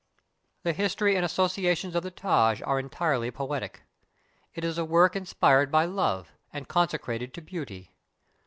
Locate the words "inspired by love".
5.15-6.31